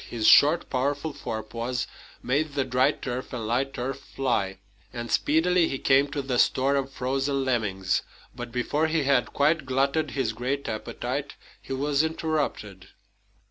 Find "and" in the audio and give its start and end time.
3.33-3.45, 4.91-5.11